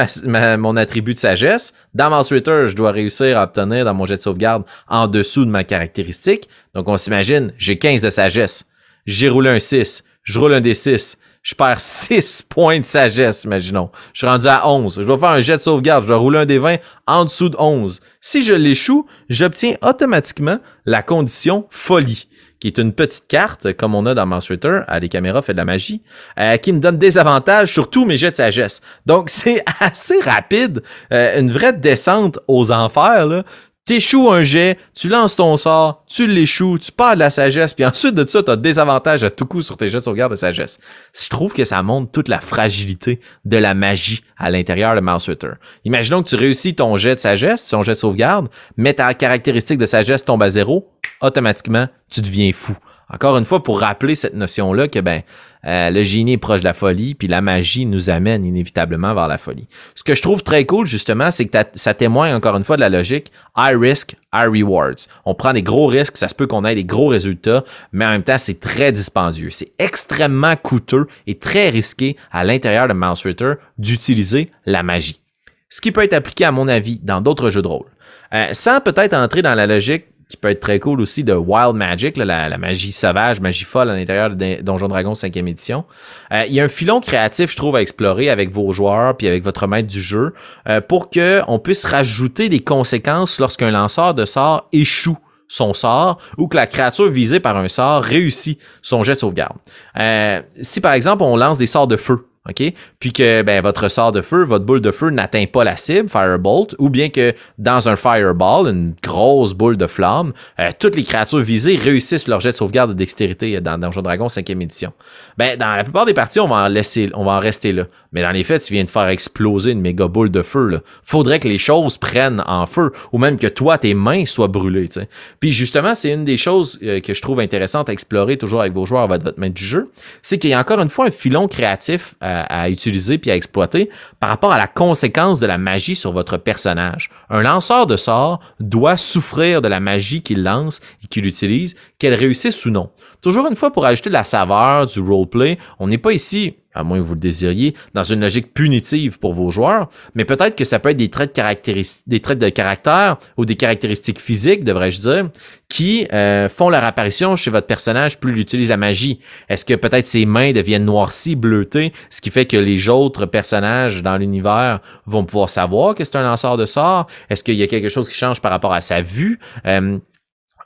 mon 0.59 0.77
attribut 0.77 1.15
de 1.15 1.19
sagesse. 1.21 1.73
Dans 1.95 2.11
Mouse 2.11 2.33
Ritter, 2.33 2.65
je 2.67 2.75
dois 2.75 2.91
réussir 2.91 3.39
à 3.39 3.45
obtenir 3.45 3.85
dans 3.85 3.95
mon 3.95 4.07
jet 4.07 4.17
de 4.17 4.23
sauvegarde 4.23 4.65
en 4.89 5.07
dessous 5.07 5.45
de 5.45 5.51
ma 5.51 5.63
caractéristique. 5.63 6.49
Donc, 6.75 6.89
on 6.89 6.97
s'imagine, 6.97 7.53
j'ai 7.57 7.79
15 7.79 8.03
de 8.03 8.11
sagesse. 8.11 8.67
J'ai 9.07 9.29
roulé 9.29 9.51
un 9.51 9.61
6. 9.61 10.03
Je 10.25 10.39
roule 10.41 10.55
un 10.55 10.61
des 10.61 10.75
6. 10.75 11.17
Je 11.45 11.55
perds 11.55 11.81
6 11.81 12.43
points 12.49 12.81
de 12.81 12.85
sagesse, 12.85 13.45
imaginons. 13.45 13.89
Je 14.15 14.19
suis 14.19 14.27
rendu 14.27 14.49
à 14.49 14.69
11. 14.69 14.99
Je 15.01 15.07
dois 15.07 15.19
faire 15.19 15.29
un 15.29 15.41
jet 15.41 15.59
de 15.59 15.63
sauvegarde. 15.63 16.03
Je 16.03 16.09
dois 16.09 16.17
rouler 16.17 16.41
un 16.41 16.47
des 16.47 16.59
20 16.59 16.79
en 17.07 17.25
dessous 17.25 17.51
de 17.51 17.57
11. 17.57 18.01
Si 18.21 18.43
je 18.43 18.53
l'échoue, 18.53 19.07
j'obtiens 19.29 19.77
automatiquement 19.81 20.59
la 20.87 21.03
condition 21.05 21.69
folie 21.71 22.27
qui 22.65 22.69
est 22.69 22.79
une 22.79 22.95
petite 22.95 23.29
carte, 23.29 23.75
comme 23.75 23.95
on 23.95 24.07
a 24.07 24.15
dans 24.15 24.25
Mouse 24.25 24.49
Ritter, 24.49 24.81
à 24.89 24.99
les 24.99 25.11
caméras 25.11 25.43
fait 25.43 25.53
de 25.53 25.59
la 25.59 25.67
magie, 25.67 26.01
euh, 26.41 26.57
qui 26.57 26.73
me 26.73 26.81
donne 26.81 26.97
des 26.97 27.19
avantages 27.19 27.71
sur 27.71 27.91
tous 27.91 28.07
mes 28.07 28.17
jets 28.17 28.31
de 28.31 28.37
sagesse. 28.37 28.81
Donc, 29.05 29.29
c'est 29.29 29.63
assez 29.81 30.19
rapide, 30.23 30.83
euh, 31.13 31.39
une 31.39 31.53
vraie 31.53 31.75
descente 31.75 32.39
aux 32.49 32.73
enfers, 32.73 33.27
là. 33.27 33.45
T'échoues 33.87 34.31
un 34.31 34.43
jet, 34.43 34.79
tu 34.95 35.11
lances 35.11 35.37
ton 35.37 35.59
sort, 35.59 36.05
tu 36.07 36.27
l'échoues, 36.27 36.79
tu 36.79 36.91
perds 36.91 37.17
de 37.17 37.19
la 37.19 37.29
sagesse, 37.29 37.75
puis 37.75 37.85
ensuite 37.85 38.15
de 38.15 38.25
ça, 38.25 38.43
tu 38.43 38.51
as 38.51 38.57
des 38.57 38.79
avantages 38.79 39.25
à 39.25 39.29
tout 39.29 39.45
coup 39.45 39.61
sur 39.61 39.77
tes 39.77 39.91
jets 39.91 39.99
de 39.99 40.05
sauvegarde 40.05 40.33
de 40.33 40.37
sagesse. 40.37 40.81
Je 41.13 41.29
trouve 41.29 41.53
que 41.53 41.67
ça 41.67 41.83
montre 41.83 42.11
toute 42.11 42.29
la 42.29 42.41
fragilité 42.41 43.21
de 43.45 43.59
la 43.59 43.75
magie 43.75 44.25
à 44.39 44.51
l'intérieur 44.51 44.95
de 44.95 45.01
Mouse 45.01 45.29
Ritter. 45.29 45.51
Imaginons 45.85 46.23
que 46.23 46.31
tu 46.31 46.37
réussis 46.37 46.75
ton 46.75 46.97
jet 46.97 47.17
de 47.17 47.21
sagesse, 47.21 47.69
ton 47.69 47.83
jet 47.83 47.93
de 47.93 47.99
sauvegarde, 47.99 48.49
mais 48.79 48.95
ta 48.95 49.13
caractéristique 49.13 49.77
de 49.77 49.85
sagesse 49.85 50.25
tombe 50.25 50.43
à 50.43 50.49
zéro, 50.49 50.91
automatiquement, 51.21 51.87
tu 52.09 52.23
deviens 52.23 52.53
fou. 52.55 52.75
Encore 53.15 53.39
une 53.39 53.45
fois, 53.45 53.63
pour 53.63 53.79
rappeler 53.79 54.17
cette 54.17 54.35
notion-là 54.35 54.89
que 54.89 54.99
ben, 54.99 55.23
euh, 55.67 55.91
le 55.91 56.03
génie 56.03 56.33
est 56.33 56.39
proche 56.39 56.63
de 56.63 56.65
la 56.65 56.75
folie, 56.75 57.15
puis 57.15 57.29
la 57.29 57.41
magie 57.41 57.87
nous 57.87 58.11
amène 58.11 58.45
inévitablement 58.45 59.15
vers 59.15 59.29
la 59.29 59.39
folie. 59.39 59.69
Ce 59.95 60.03
que 60.03 60.17
je 60.17 60.23
trouve 60.23 60.43
très 60.43 60.65
cool, 60.65 60.89
justement, 60.89 61.31
c'est 61.31 61.47
que 61.47 61.57
ça 61.77 61.95
témoigne 61.95 62.35
encore 62.35 62.57
une 62.57 62.65
fois 62.65 62.75
de 62.75 62.81
la 62.81 62.89
logique 62.89 63.31
high 63.57 63.79
risk, 63.81 64.17
high 64.35 64.49
rewards. 64.49 65.07
On 65.25 65.37
prend 65.37 65.53
des 65.53 65.63
gros 65.63 65.87
risques, 65.87 66.17
ça 66.17 66.29
se 66.29 66.35
peut 66.35 66.49
qu'on 66.49 66.65
ait 66.65 66.75
des 66.75 66.85
gros 66.85 67.07
résultats, 67.07 67.63
mais 67.93 68.05
en 68.05 68.11
même 68.11 68.25
temps, 68.25 68.37
c'est 68.37 68.59
très 68.59 68.91
dispendieux. 68.91 69.51
C'est 69.51 69.71
extrêmement 69.79 70.57
coûteux 70.57 71.07
et 71.29 71.39
très 71.39 71.69
risqué 71.69 72.17
à 72.33 72.43
l'intérieur 72.43 72.89
de 72.89 72.95
Mouse 72.95 73.23
Ritter 73.23 73.53
d'utiliser 73.79 74.51
la 74.67 74.83
magie. 74.83 75.21
Ce 75.69 75.81
qui 75.81 75.93
peut 75.93 76.03
être 76.03 76.15
appliqué, 76.15 76.45
à 76.45 76.51
mon 76.53 76.67
avis, 76.67 76.99
dans 77.03 77.21
d'autres 77.21 77.51
jeux 77.51 77.63
de 77.63 77.69
rôle. 77.69 77.87
Euh, 78.33 78.49
sans 78.53 78.81
peut-être 78.81 79.15
entrer 79.15 79.43
dans 79.43 79.55
la 79.55 79.67
logique 79.67 80.07
qui 80.29 80.37
peut 80.37 80.49
être 80.49 80.61
très 80.61 80.81
cool 80.81 81.01
aussi 81.01 81.25
de 81.25 81.35
Wild 81.35 81.75
Magic, 81.75 82.17
la, 82.17 82.57
magie 82.57 82.93
sauvage, 82.93 83.41
magie 83.41 83.65
folle 83.65 83.91
à 83.91 83.97
l'intérieur 83.97 84.31
de 84.31 84.63
Donjon 84.63 84.89
Dragon 84.89 85.13
5e 85.13 85.47
édition. 85.47 85.85
Euh, 86.33 86.45
il 86.49 86.55
y 86.55 86.61
a 86.61 86.65
un 86.65 86.69
filon 86.69 87.01
créatif, 87.01 87.51
je 87.51 87.57
trouve, 87.57 87.77
à 87.77 87.83
explorer 87.83 88.31
avec 88.31 88.51
vos 88.51 88.73
joueurs 88.73 89.17
puis 89.17 89.29
avec 89.29 89.45
votre 89.45 89.67
maître 89.67 89.89
du 89.89 90.01
jeu 90.01 90.33
euh, 90.69 90.81
pour 90.81 91.11
qu'on 91.11 91.59
puisse 91.59 91.85
rajouter 91.85 92.49
des 92.49 92.61
conséquences 92.61 93.39
lorsqu'un 93.39 93.71
lanceur 93.71 94.15
de 94.15 94.25
sort 94.25 94.69
échoue 94.73 95.19
son 95.47 95.75
sort 95.75 96.19
ou 96.39 96.49
que 96.49 96.57
la 96.57 96.67
créature 96.67 97.09
visée 97.09 97.39
par 97.39 97.57
un 97.57 97.69
sort 97.69 98.03
réussit 98.03 98.59
son 98.83 99.05
jet 99.05 99.13
de 99.13 99.19
sauvegarde. 99.19 99.57
Euh, 99.99 100.43
si 100.63 100.81
par 100.81 100.95
exemple 100.95 101.23
on 101.23 101.37
lance 101.37 101.59
des 101.59 101.67
sorts 101.67 101.87
de 101.87 101.97
feu, 101.97 102.27
OK? 102.49 102.75
Puis 103.01 103.13
que 103.13 103.41
ben, 103.41 103.63
votre 103.63 103.89
sort 103.89 104.13
de 104.13 104.21
feu, 104.21 104.45
votre 104.45 104.67
boule 104.67 104.83
de 104.83 104.91
feu 104.91 105.09
n'atteint 105.09 105.47
pas 105.47 105.65
la 105.65 105.79
cible, 105.79 106.11
Firebolt, 106.11 106.75
ou 106.79 106.91
bien 106.91 107.09
que 107.09 107.35
dans 107.57 107.89
un 107.89 107.97
Fireball, 107.97 108.69
une 108.69 108.95
grosse 109.03 109.55
boule 109.55 109.79
de 109.79 109.87
flamme, 109.87 110.35
euh, 110.61 110.71
toutes 110.79 110.95
les 110.95 111.05
créatures 111.05 111.41
visées 111.41 111.77
réussissent 111.77 112.29
leur 112.29 112.41
jet 112.41 112.51
de 112.51 112.57
sauvegarde 112.57 112.91
de 112.91 112.95
dextérité 112.95 113.61
dans 113.63 113.79
Donjon 113.79 114.03
Dragon 114.03 114.27
5e 114.27 114.61
édition. 114.61 114.93
Ben, 115.39 115.59
dans 115.59 115.75
la 115.75 115.85
plupart 115.85 116.05
des 116.05 116.13
parties, 116.13 116.39
on 116.39 116.47
va 116.47 116.57
en 116.57 116.69
laisser, 116.69 117.11
on 117.15 117.25
va 117.25 117.33
en 117.33 117.41
rester 117.41 117.73
là. 117.73 117.85
Mais 118.13 118.21
dans 118.21 118.31
les 118.31 118.45
faits, 118.45 118.63
tu 118.63 118.75
viens 118.75 118.85
de 118.85 118.91
faire 118.91 119.09
exploser 119.09 119.73
une 119.73 119.81
méga 119.81 120.07
boule 120.07 120.31
de 120.31 120.43
feu. 120.43 120.69
Là. 120.69 120.81
Faudrait 121.03 121.41
que 121.41 121.49
les 121.49 121.59
choses 121.59 121.97
prennent 121.97 122.43
en 122.47 122.67
feu, 122.67 122.93
ou 123.13 123.19
même 123.19 123.39
que 123.39 123.47
toi, 123.47 123.79
tes 123.79 123.95
mains 123.95 124.27
soient 124.27 124.49
brûlées. 124.49 124.89
sais. 124.89 125.09
Puis 125.41 125.51
justement, 125.51 125.95
c'est 125.95 126.13
une 126.13 126.27
des 126.27 126.37
choses 126.37 126.79
euh, 126.83 127.01
que 127.01 127.15
je 127.15 127.23
trouve 127.23 127.41
intéressante 127.41 127.89
à 127.89 127.93
explorer 127.93 128.37
toujours 128.37 128.61
avec 128.61 128.75
vos 128.75 128.85
joueurs, 128.85 129.09
votre, 129.09 129.25
votre 129.25 129.41
maître 129.41 129.55
du 129.55 129.65
jeu, 129.65 129.91
c'est 130.23 130.39
qu'il 130.39 130.51
y 130.51 130.53
a 130.53 130.61
encore 130.61 130.81
une 130.81 130.91
fois 130.91 131.07
un 131.07 131.11
filon 131.11 131.49
créatif 131.49 132.15
à, 132.43 132.69
utiliser 132.69 133.19
puis 133.19 133.31
à 133.31 133.37
exploiter 133.37 133.91
par 134.21 134.31
rapport 134.31 134.53
à 134.53 134.59
la 134.59 134.67
conséquence 134.67 135.41
de 135.41 135.47
la 135.47 135.59
magie 135.59 135.95
sur 135.95 136.13
votre 136.13 136.37
personnage. 136.37 137.11
Un 137.31 137.43
lanceur 137.43 137.87
de 137.87 137.97
sorts 137.97 138.41
doit 138.61 138.97
souffrir 138.97 139.63
de 139.63 139.69
la 139.69 139.81
magie 139.81 140.23
qu'il 140.23 140.43
lance 140.43 140.81
et 141.03 141.07
qu'il 141.07 141.27
utilise, 141.27 141.77
qu'elle 141.99 142.15
réussisse 142.15 142.65
ou 142.67 142.71
non. 142.71 142.91
Toujours 143.21 143.47
une 143.47 143.57
fois 143.57 143.73
pour 143.73 143.87
ajouter 143.87 144.11
de 144.11 144.15
la 144.15 144.25
saveur, 144.25 144.87
du 144.87 145.01
roleplay, 145.01 145.59
on 145.79 145.89
n'est 145.89 145.99
pas 145.99 146.13
ici 146.13 146.57
à 146.75 146.85
moins 146.85 146.99
que 146.99 147.05
vous 147.05 147.15
le 147.15 147.21
désiriez, 147.21 147.75
dans 147.95 148.03
une 148.03 148.21
logique 148.21 148.53
punitive 148.53 149.19
pour 149.19 149.35
vos 149.35 149.51
joueurs, 149.51 149.89
mais 150.15 150.25
peut-être 150.25 150.57
que 150.57 150.65
ça 150.65 150.79
peut 150.79 150.91
être 150.91 150.97
des 150.97 151.11
traits 151.11 151.37
de, 151.37 151.83
des 152.07 152.21
traits 152.21 152.39
de 152.39 152.49
caractère 152.49 153.17
ou 153.37 153.45
des 153.45 153.57
caractéristiques 153.57 154.21
physiques, 154.21 154.65
devrais-je 154.65 155.01
dire, 155.01 155.31
qui 155.69 156.07
euh, 156.13 156.49
font 156.49 156.69
leur 156.69 156.85
apparition 156.85 157.37
chez 157.37 157.51
votre 157.51 157.67
personnage 157.67 158.19
plus 158.21 158.33
il 158.33 158.41
utilise 158.41 158.69
la 158.69 158.77
magie. 158.77 159.21
Est-ce 159.49 159.65
que 159.65 159.75
peut-être 159.75 160.07
ses 160.07 160.27
mains 160.27 160.53
deviennent 160.53 160.85
noircies, 160.85 161.37
bleutées, 161.37 161.93
ce 162.11 162.21
qui 162.21 162.31
fait 162.31 162.47
que 162.47 162.57
les 162.57 162.89
autres 162.89 163.27
personnages 163.27 164.03
dans 164.03 164.17
l'univers 164.17 164.81
vont 165.07 165.25
pouvoir 165.25 165.51
savoir 165.51 165.95
que 165.95 166.05
c'est 166.05 166.17
un 166.17 166.23
lanceur 166.23 166.57
de 166.57 166.67
sorts? 166.67 167.07
Est-ce 167.31 167.45
qu'il 167.45 167.55
y 167.55 167.63
a 167.63 167.67
quelque 167.67 167.89
chose 167.89 168.09
qui 168.09 168.15
change 168.15 168.41
par 168.41 168.51
rapport 168.51 168.73
à 168.73 168.81
sa 168.81 169.03
vue? 169.03 169.39
Euh, 169.67 169.99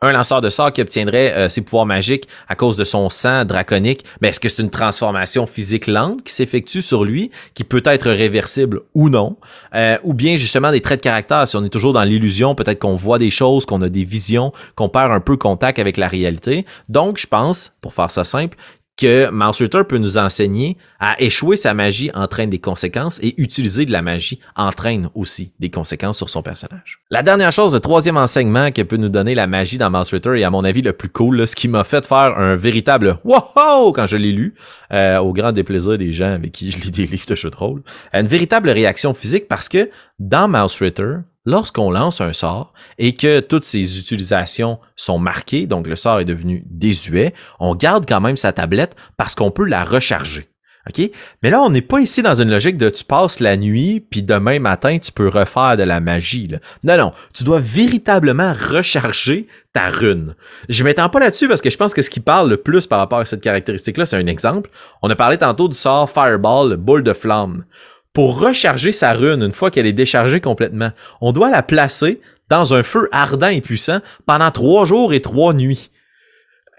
un 0.02 0.12
lanceur 0.12 0.40
de 0.40 0.50
sort 0.50 0.73
qui 0.73 0.81
obtiendrait 0.81 1.33
euh, 1.35 1.49
ses 1.49 1.61
pouvoirs 1.61 1.87
magiques 1.87 2.28
à 2.49 2.55
cause 2.55 2.76
de 2.76 2.85
son 2.85 3.11
sang 3.11 3.45
draconique, 3.45 4.05
mais 4.21 4.28
est-ce 4.28 4.40
que 4.40 4.49
c'est 4.49 4.62
une 4.62 4.71
transformation 4.71 5.47
physique 5.47 5.87
lente 5.87 6.23
qui 6.23 6.33
s'effectue 6.33 6.83
sur 6.83 7.05
lui, 7.05 7.31
qui 7.55 7.64
peut 7.64 7.83
être 7.85 8.11
réversible 8.11 8.83
ou 8.95 9.09
non, 9.09 9.37
euh, 9.75 9.99
ou 10.05 10.14
bien 10.14 10.37
justement 10.37 10.71
des 10.71 10.81
traits 10.81 11.00
de 11.00 11.05
caractère, 11.05 11.47
si 11.49 11.57
on 11.57 11.64
est 11.64 11.69
toujours 11.69 11.93
dans 11.93 12.05
l'illusion, 12.05 12.55
peut-être 12.55 12.78
qu'on 12.78 12.97
voit 12.97 13.19
des 13.19 13.31
choses, 13.31 13.67
qu'on 13.67 13.83
a 13.83 13.88
des 13.88 14.05
visions, 14.05 14.52
qu'on 14.76 14.88
perd 14.88 15.12
un 15.12 15.21
peu 15.21 15.37
contact 15.37 15.78
avec 15.78 15.97
la 15.97 16.09
réalité. 16.09 16.64
Donc, 16.88 17.19
je 17.19 17.26
pense, 17.26 17.75
pour 17.81 17.95
faire 17.95 18.11
ça 18.11 18.25
simple, 18.25 18.57
que 18.99 19.31
Mouse 19.31 19.59
Ritter 19.59 19.83
peut 19.88 19.97
nous 19.97 20.19
enseigner 20.19 20.76
à 20.99 21.21
échouer 21.23 21.57
sa 21.57 21.73
magie 21.73 22.11
entraîne 22.14 22.50
des 22.50 22.59
conséquences 22.59 23.21
et 23.23 23.40
utiliser 23.40 23.87
de 23.87 23.93
la 23.93 24.02
magie 24.02 24.40
entraîne 24.57 25.09
aussi 25.14 25.52
des 25.61 25.71
conséquences 25.71 26.19
sur 26.19 26.28
son 26.28 26.43
personnage. 26.43 26.99
La 27.11 27.23
dernière 27.23 27.52
chose, 27.52 27.73
le 27.73 27.81
troisième 27.81 28.17
enseignement 28.17 28.73
que 28.73 28.83
peut 28.83 28.97
nous 28.97 29.09
donner 29.09 29.37
la 29.37 29.47
magie 29.47 29.78
dans 29.78 29.88
Mouse 29.88 30.11
Ritter 30.11 30.40
et 30.40 30.45
à 30.45 30.50
mon 30.50 30.64
avis 30.64 30.83
le 30.83 30.93
plus 30.93 31.09
cool, 31.09 31.47
ce 31.47 31.55
qui 31.55 31.69
m'a 31.69 31.85
fait 31.85 32.05
faire 32.05 32.37
un 32.37 32.57
véritable 32.57 33.19
wow 33.25 33.93
quand 33.93 34.07
je 34.07 34.17
l'ai 34.17 34.33
lu, 34.33 34.55
euh, 34.93 35.19
au 35.19 35.33
grand 35.33 35.52
déplaisir 35.52 35.97
des 35.97 36.12
gens 36.12 36.33
avec 36.35 36.50
qui 36.50 36.73
je 36.73 36.78
lis 36.81 36.90
des 36.90 37.07
livres 37.07 37.26
de 37.26 37.37
jeux 37.37 37.50
de 37.50 37.57
rôle, 37.57 37.83
une 38.12 38.26
véritable 38.26 38.69
réaction 38.69 39.14
physique 39.14 39.47
parce 39.47 39.69
que 39.69 39.90
dans 40.19 40.49
Mouse 40.49 40.76
Ritter, 40.81 41.19
lorsqu'on 41.49 41.90
lance 41.90 42.21
un 42.21 42.35
sort 42.35 42.75
et 42.99 43.17
que 43.17 43.40
toutes 43.40 43.64
ses 43.64 43.99
utilisations 43.99 44.78
sont 44.97 45.19
marquées, 45.19 45.67
donc 45.67 45.87
le 45.87 45.97
sort 45.97 46.21
est 46.21 46.26
devenu 46.26 46.62
désuet, 46.67 47.33
on 47.59 47.75
garde 47.75 48.05
quand 48.07 48.21
même 48.21 48.37
sa 48.37 48.52
tablette 48.52 48.95
parce 49.17 49.35
qu'on 49.35 49.50
peut 49.50 49.64
la 49.64 49.83
recharger. 49.83 50.50
OK? 50.88 51.11
Mais 51.43 51.50
là, 51.50 51.62
on 51.62 51.71
n'est 51.71 51.83
pas 51.83 52.00
ici 52.00 52.23
dans 52.23 52.35
une 52.35 52.50
logique 52.50 52.76
de 52.76 52.90
tu 52.90 53.02
passes 53.05 53.40
la 53.40 53.57
nuit, 53.57 54.00
puis 54.00 54.23
demain 54.23 54.59
matin, 54.59 54.99
tu 54.99 55.11
peux 55.11 55.28
refaire 55.28 55.76
de 55.76 55.83
la 55.83 56.00
magie. 56.00 56.50
Non, 56.85 56.97
non. 56.97 57.12
Tu 57.33 57.45
dois 57.45 57.61
véritablement 57.61 58.52
recharger 58.52 59.49
ta 59.73 59.88
rune. 59.88 60.35
Je 60.69 60.85
m'étends 60.85 61.09
pas 61.09 61.21
là-dessus 61.21 61.49
parce 61.49 61.62
que 61.62 61.71
je 61.71 61.76
pense 61.76 61.95
que 61.95 62.02
ce 62.02 62.11
qui 62.11 62.21
parle 62.21 62.50
le 62.50 62.59
plus 62.59 62.87
par 62.87 62.99
rapport 62.99 63.21
à 63.21 63.26
cette 63.26 63.43
caractéristique-là, 63.43 64.05
c'est 64.05 64.17
un 64.17 64.26
exemple. 64.26 64.71
On 65.02 65.11
a 65.11 65.17
parlé 65.17 65.38
tantôt 65.38 65.69
du 65.69 65.76
sort 65.76 66.11
Fireball, 66.11 66.76
boule 66.76 67.02
de 67.02 67.14
flamme 67.14 67.64
pour 68.12 68.41
recharger 68.41 68.93
sa 68.93 69.12
rune 69.12 69.43
une 69.43 69.53
fois 69.53 69.71
qu'elle 69.71 69.87
est 69.87 69.93
déchargée 69.93 70.41
complètement. 70.41 70.91
On 71.21 71.33
doit 71.33 71.50
la 71.50 71.62
placer 71.62 72.21
dans 72.49 72.75
un 72.75 72.83
feu 72.83 73.09
ardent 73.12 73.49
et 73.49 73.61
puissant 73.61 74.00
pendant 74.27 74.50
trois 74.50 74.85
jours 74.85 75.12
et 75.12 75.21
trois 75.21 75.53
nuits. 75.53 75.91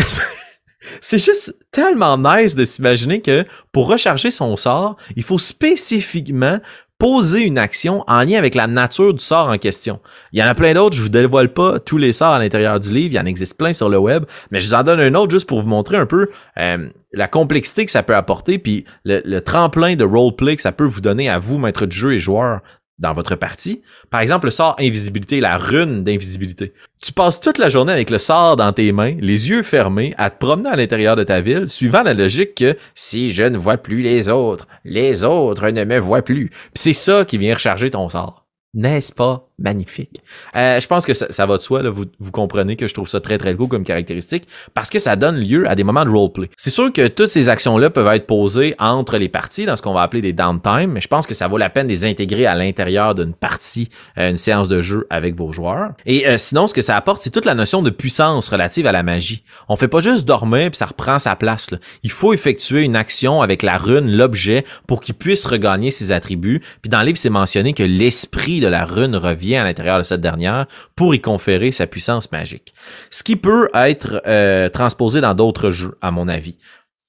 C'est 1.00 1.18
juste 1.18 1.56
tellement 1.72 2.16
nice 2.16 2.54
de 2.54 2.64
s'imaginer 2.64 3.20
que 3.20 3.44
pour 3.72 3.88
recharger 3.88 4.30
son 4.30 4.56
sort, 4.56 4.96
il 5.16 5.24
faut 5.24 5.38
spécifiquement 5.38 6.60
poser 6.98 7.42
une 7.42 7.58
action 7.58 8.02
en 8.06 8.22
lien 8.22 8.38
avec 8.38 8.54
la 8.54 8.66
nature 8.66 9.12
du 9.12 9.22
sort 9.22 9.48
en 9.48 9.58
question. 9.58 10.00
Il 10.32 10.40
y 10.40 10.42
en 10.42 10.46
a 10.46 10.54
plein 10.54 10.72
d'autres, 10.72 10.96
je 10.96 11.02
vous 11.02 11.08
dévoile 11.08 11.52
pas 11.52 11.78
tous 11.78 11.98
les 11.98 12.12
sorts 12.12 12.32
à 12.32 12.38
l'intérieur 12.38 12.80
du 12.80 12.90
livre, 12.90 13.12
il 13.12 13.16
y 13.16 13.20
en 13.20 13.26
existe 13.26 13.58
plein 13.58 13.72
sur 13.72 13.88
le 13.88 13.98
web, 13.98 14.24
mais 14.50 14.60
je 14.60 14.66
vous 14.66 14.74
en 14.74 14.82
donne 14.82 15.00
un 15.00 15.14
autre 15.14 15.30
juste 15.30 15.46
pour 15.46 15.60
vous 15.60 15.68
montrer 15.68 15.96
un 15.96 16.06
peu 16.06 16.28
euh, 16.58 16.88
la 17.12 17.28
complexité 17.28 17.84
que 17.84 17.90
ça 17.90 18.02
peut 18.02 18.16
apporter, 18.16 18.58
puis 18.58 18.84
le, 19.04 19.20
le 19.24 19.40
tremplin 19.42 19.96
de 19.96 20.04
roleplay 20.04 20.56
que 20.56 20.62
ça 20.62 20.72
peut 20.72 20.84
vous 20.84 21.00
donner 21.00 21.28
à 21.28 21.38
vous, 21.38 21.58
maître 21.58 21.86
du 21.86 21.96
jeu 21.96 22.14
et 22.14 22.18
joueur, 22.18 22.60
dans 22.98 23.12
votre 23.12 23.36
partie. 23.36 23.82
Par 24.10 24.20
exemple, 24.20 24.46
le 24.46 24.50
sort 24.50 24.76
invisibilité, 24.78 25.40
la 25.40 25.58
rune 25.58 26.04
d'invisibilité. 26.04 26.72
Tu 27.02 27.12
passes 27.12 27.40
toute 27.40 27.58
la 27.58 27.68
journée 27.68 27.92
avec 27.92 28.10
le 28.10 28.18
sort 28.18 28.56
dans 28.56 28.72
tes 28.72 28.90
mains, 28.92 29.16
les 29.20 29.48
yeux 29.50 29.62
fermés, 29.62 30.14
à 30.16 30.30
te 30.30 30.38
promener 30.38 30.70
à 30.70 30.76
l'intérieur 30.76 31.16
de 31.16 31.24
ta 31.24 31.40
ville, 31.40 31.68
suivant 31.68 32.02
la 32.02 32.14
logique 32.14 32.54
que 32.54 32.76
si 32.94 33.30
je 33.30 33.42
ne 33.42 33.58
vois 33.58 33.76
plus 33.76 34.02
les 34.02 34.28
autres, 34.28 34.66
les 34.84 35.24
autres 35.24 35.68
ne 35.68 35.84
me 35.84 35.98
voient 35.98 36.22
plus. 36.22 36.50
c'est 36.74 36.92
ça 36.92 37.24
qui 37.24 37.38
vient 37.38 37.54
recharger 37.54 37.90
ton 37.90 38.08
sort. 38.08 38.45
N'est-ce 38.76 39.10
pas 39.10 39.48
magnifique? 39.58 40.22
Euh, 40.54 40.78
je 40.78 40.86
pense 40.86 41.06
que 41.06 41.14
ça, 41.14 41.46
va 41.46 41.56
de 41.56 41.62
soi, 41.62 41.80
vous, 41.88 42.30
comprenez 42.30 42.76
que 42.76 42.86
je 42.86 42.92
trouve 42.92 43.08
ça 43.08 43.20
très 43.20 43.38
très 43.38 43.54
cool 43.54 43.68
comme 43.68 43.84
caractéristique 43.84 44.46
parce 44.74 44.90
que 44.90 44.98
ça 44.98 45.16
donne 45.16 45.36
lieu 45.36 45.66
à 45.66 45.74
des 45.74 45.82
moments 45.82 46.04
de 46.04 46.10
roleplay. 46.10 46.50
C'est 46.58 46.68
sûr 46.68 46.92
que 46.92 47.08
toutes 47.08 47.30
ces 47.30 47.48
actions-là 47.48 47.88
peuvent 47.88 48.14
être 48.14 48.26
posées 48.26 48.74
entre 48.78 49.16
les 49.16 49.30
parties 49.30 49.64
dans 49.64 49.76
ce 49.76 49.80
qu'on 49.80 49.94
va 49.94 50.02
appeler 50.02 50.20
des 50.20 50.34
downtime, 50.34 50.92
mais 50.92 51.00
je 51.00 51.08
pense 51.08 51.26
que 51.26 51.32
ça 51.32 51.48
vaut 51.48 51.56
la 51.56 51.70
peine 51.70 51.86
de 51.86 51.92
les 51.92 52.04
intégrer 52.04 52.44
à 52.44 52.54
l'intérieur 52.54 53.14
d'une 53.14 53.32
partie, 53.32 53.88
euh, 54.18 54.28
une 54.28 54.36
séance 54.36 54.68
de 54.68 54.82
jeu 54.82 55.06
avec 55.08 55.36
vos 55.36 55.52
joueurs. 55.52 55.92
Et 56.04 56.28
euh, 56.28 56.36
sinon, 56.36 56.66
ce 56.66 56.74
que 56.74 56.82
ça 56.82 56.94
apporte, 56.94 57.22
c'est 57.22 57.30
toute 57.30 57.46
la 57.46 57.54
notion 57.54 57.80
de 57.80 57.88
puissance 57.88 58.50
relative 58.50 58.86
à 58.86 58.92
la 58.92 59.02
magie. 59.02 59.42
On 59.70 59.76
fait 59.76 59.88
pas 59.88 60.00
juste 60.00 60.26
dormir 60.26 60.68
puis 60.70 60.76
ça 60.76 60.84
reprend 60.84 61.18
sa 61.18 61.34
place. 61.34 61.70
Il 62.02 62.10
faut 62.10 62.34
effectuer 62.34 62.82
une 62.82 62.94
action 62.94 63.40
avec 63.40 63.62
la 63.62 63.78
rune, 63.78 64.14
l'objet, 64.14 64.66
pour 64.86 65.00
qu'il 65.00 65.14
puisse 65.14 65.46
regagner 65.46 65.90
ses 65.90 66.12
attributs. 66.12 66.60
Puis 66.82 66.90
dans 66.90 67.00
le 67.00 67.06
livre, 67.06 67.18
c'est 67.18 67.30
mentionné 67.30 67.72
que 67.72 67.82
l'esprit 67.82 68.65
la 68.68 68.84
rune 68.84 69.16
revient 69.16 69.56
à 69.56 69.64
l'intérieur 69.64 69.98
de 69.98 70.02
cette 70.02 70.20
dernière 70.20 70.66
pour 70.94 71.14
y 71.14 71.20
conférer 71.20 71.72
sa 71.72 71.86
puissance 71.86 72.30
magique. 72.32 72.74
Ce 73.10 73.22
qui 73.22 73.36
peut 73.36 73.68
être 73.74 74.22
euh, 74.26 74.68
transposé 74.68 75.20
dans 75.20 75.34
d'autres 75.34 75.70
jeux, 75.70 75.96
à 76.00 76.10
mon 76.10 76.28
avis. 76.28 76.56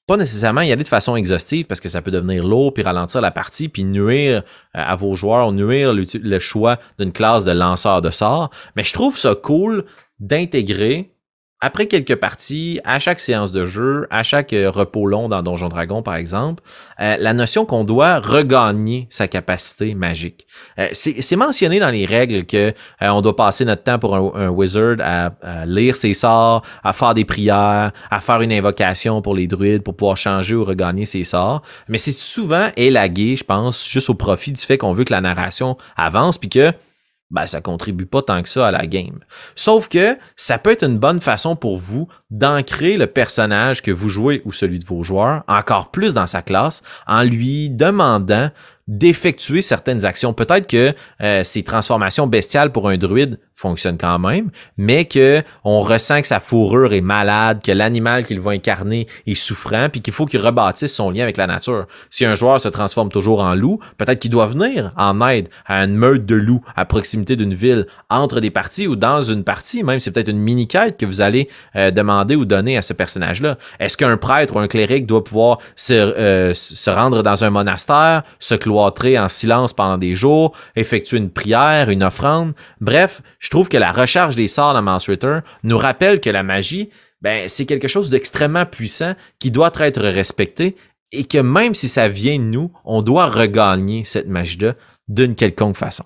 Pas 0.07 0.17
nécessairement 0.17 0.61
y 0.61 0.71
aller 0.71 0.83
de 0.83 0.87
façon 0.87 1.17
exhaustive 1.17 1.65
parce 1.65 1.81
que 1.81 1.89
ça 1.89 2.01
peut 2.01 2.11
devenir 2.11 2.45
lourd 2.45 2.73
puis 2.73 2.81
ralentir 2.81 3.19
la 3.19 3.31
partie 3.31 3.67
puis 3.67 3.83
nuire 3.83 4.37
euh, 4.37 4.41
à 4.73 4.95
vos 4.95 5.15
joueurs, 5.15 5.51
nuire 5.51 5.93
le 5.93 6.39
choix 6.39 6.79
d'une 6.97 7.11
classe 7.11 7.43
de 7.43 7.51
lanceur 7.51 8.01
de 8.01 8.11
sorts. 8.11 8.49
Mais 8.75 8.83
je 8.83 8.93
trouve 8.93 9.17
ça 9.17 9.35
cool 9.35 9.83
d'intégrer 10.19 11.16
après 11.59 11.87
quelques 11.87 12.15
parties, 12.15 12.79
à 12.83 12.99
chaque 12.99 13.19
séance 13.19 13.51
de 13.51 13.65
jeu, 13.65 14.05
à 14.11 14.21
chaque 14.21 14.53
euh, 14.53 14.69
repos 14.69 15.07
long 15.07 15.27
dans 15.27 15.41
Donjon 15.41 15.69
Dragon 15.69 16.03
par 16.03 16.15
exemple, 16.15 16.61
euh, 16.99 17.17
la 17.19 17.33
notion 17.33 17.65
qu'on 17.65 17.83
doit 17.83 18.19
regagner 18.19 19.07
sa 19.09 19.27
capacité 19.27 19.95
magique. 19.95 20.45
Euh, 20.77 20.89
c'est 20.91 21.35
mentionné 21.35 21.79
dans 21.79 21.89
les 21.89 22.05
règles 22.05 22.45
que 22.45 22.73
on 23.01 23.21
doit 23.21 23.35
passer 23.35 23.65
notre 23.65 23.83
temps 23.83 23.97
pour 23.97 24.15
un, 24.15 24.49
wizard 24.49 24.97
à, 24.99 25.65
lire 25.65 25.95
ses 25.95 26.13
sorts, 26.13 26.63
à 26.83 26.93
faire 26.93 27.13
des 27.13 27.25
prières, 27.25 27.91
à 28.11 28.21
faire 28.21 28.41
une 28.41 28.51
invocation 28.51 29.21
pour 29.21 29.35
les 29.35 29.47
druides 29.47 29.81
pour 29.81 29.95
pouvoir 29.95 30.17
changer 30.17 30.55
ou 30.55 30.63
regagner 30.63 31.05
ses 31.05 31.23
sorts. 31.23 31.63
Mais 31.87 31.97
c'est 31.97 32.13
souvent 32.13 32.67
élagué, 32.75 33.35
je 33.35 33.43
pense, 33.43 33.87
juste 33.87 34.09
au 34.09 34.15
profit 34.15 34.51
du 34.51 34.61
fait 34.61 34.77
qu'on 34.77 34.93
veut 34.93 35.03
que 35.03 35.13
la 35.13 35.21
narration 35.21 35.77
avance 35.95 36.37
puis 36.37 36.49
que 36.49 36.73
ben, 37.29 37.45
ça 37.45 37.61
contribue 37.61 38.05
pas 38.05 38.21
tant 38.21 38.41
que 38.41 38.49
ça 38.49 38.67
à 38.67 38.71
la 38.71 38.87
game. 38.87 39.19
Sauf 39.55 39.89
que 39.89 40.17
ça 40.35 40.57
peut 40.57 40.71
être 40.71 40.83
une 40.83 40.97
bonne 40.97 41.19
façon 41.19 41.55
pour 41.55 41.77
vous 41.77 42.07
d'ancrer 42.31 42.97
le 42.97 43.07
personnage 43.07 43.81
que 43.81 43.91
vous 43.91 44.09
jouez 44.09 44.41
ou 44.45 44.51
celui 44.51 44.79
de 44.79 44.85
vos 44.85 45.03
joueurs 45.03 45.43
encore 45.47 45.91
plus 45.91 46.13
dans 46.13 46.27
sa 46.27 46.41
classe 46.41 46.83
en 47.05 47.23
lui 47.23 47.69
demandant 47.69 48.49
d'effectuer 48.87 49.61
certaines 49.61 50.05
actions. 50.05 50.33
Peut-être 50.33 50.67
que 50.67 50.93
euh, 51.21 51.43
ces 51.43 51.63
transformations 51.63 52.27
bestiales 52.27 52.71
pour 52.71 52.87
un 52.87 52.97
druide 52.97 53.39
fonctionnent 53.57 53.97
quand 53.97 54.19
même, 54.19 54.51
mais 54.77 55.05
que 55.05 55.41
on 55.63 55.81
ressent 55.81 56.21
que 56.21 56.27
sa 56.27 56.39
fourrure 56.39 56.93
est 56.93 57.01
malade, 57.01 57.59
que 57.63 57.71
l'animal 57.71 58.25
qu'il 58.25 58.39
va 58.39 58.51
incarner 58.51 59.07
est 59.25 59.35
souffrant, 59.35 59.89
puis 59.89 60.01
qu'il 60.01 60.13
faut 60.13 60.27
qu'il 60.27 60.39
rebâtisse 60.39 60.93
son 60.93 61.09
lien 61.09 61.23
avec 61.23 61.37
la 61.37 61.47
nature. 61.47 61.87
Si 62.11 62.23
un 62.23 62.35
joueur 62.35 62.61
se 62.61 62.69
transforme 62.69 63.09
toujours 63.09 63.41
en 63.41 63.55
loup, 63.55 63.79
peut-être 63.97 64.19
qu'il 64.19 64.29
doit 64.29 64.45
venir 64.45 64.93
en 64.95 65.27
aide 65.27 65.49
à 65.65 65.83
une 65.83 65.95
meute 65.95 66.25
de 66.27 66.35
loups 66.35 66.63
à 66.75 66.85
proximité 66.85 67.35
d'une 67.35 67.55
ville, 67.55 67.87
entre 68.11 68.39
des 68.39 68.51
parties 68.51 68.87
ou 68.87 68.95
dans 68.95 69.23
une 69.23 69.43
partie, 69.43 69.83
même 69.83 69.99
c'est 69.99 70.11
peut-être 70.11 70.29
une 70.29 70.39
mini-quête 70.39 70.97
que 70.97 71.07
vous 71.07 71.21
allez 71.21 71.49
euh, 71.75 71.89
demander 71.89 72.35
ou 72.35 72.45
donner 72.45 72.77
à 72.77 72.83
ce 72.83 72.93
personnage-là. 72.93 73.57
Est-ce 73.79 73.97
qu'un 73.97 74.17
prêtre 74.17 74.55
ou 74.55 74.59
un 74.59 74.67
cléric 74.67 75.07
doit 75.07 75.23
pouvoir 75.23 75.57
se, 75.75 75.93
euh, 75.93 76.53
se 76.53 76.91
rendre 76.91 77.23
dans 77.23 77.43
un 77.43 77.49
monastère, 77.49 78.21
se 78.37 78.53
cloîtrer 78.53 79.17
en 79.17 79.29
silence 79.29 79.73
pendant 79.73 79.97
des 79.97 80.13
jours, 80.13 80.53
effectuer 80.75 81.17
une 81.17 81.31
prière, 81.31 81.89
une 81.89 82.03
offrande? 82.03 82.53
Bref, 82.81 83.23
trouve 83.49 83.69
que 83.69 83.77
la 83.77 83.91
recharge 83.91 84.35
des 84.35 84.47
sorts 84.47 84.73
dans 84.73 84.81
Mouse 84.81 85.07
Ritter 85.07 85.39
nous 85.63 85.77
rappelle 85.77 86.19
que 86.19 86.29
la 86.29 86.43
magie, 86.43 86.89
ben, 87.21 87.47
c'est 87.47 87.65
quelque 87.65 87.87
chose 87.87 88.09
d'extrêmement 88.09 88.65
puissant 88.65 89.13
qui 89.39 89.51
doit 89.51 89.71
être 89.79 90.01
respecté 90.01 90.75
et 91.11 91.23
que 91.23 91.37
même 91.37 91.75
si 91.75 91.87
ça 91.87 92.09
vient 92.09 92.37
de 92.37 92.43
nous, 92.43 92.71
on 92.83 93.01
doit 93.01 93.27
regagner 93.27 94.03
cette 94.03 94.27
magie-là 94.27 94.75
d'une 95.07 95.35
quelconque 95.35 95.77
façon. 95.77 96.03